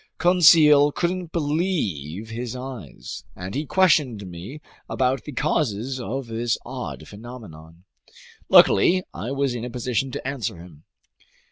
Conseil 0.17 0.91
couldn't 0.91 1.31
believe 1.31 2.31
his 2.31 2.55
eyes, 2.55 3.23
and 3.35 3.53
he 3.53 3.67
questioned 3.67 4.25
me 4.25 4.59
about 4.89 5.25
the 5.25 5.31
causes 5.31 5.99
of 5.99 6.25
this 6.25 6.57
odd 6.65 7.07
phenomenon. 7.07 7.83
Luckily 8.49 9.03
I 9.13 9.29
was 9.29 9.53
in 9.53 9.63
a 9.63 9.69
position 9.69 10.09
to 10.09 10.27
answer 10.27 10.57
him. 10.57 10.85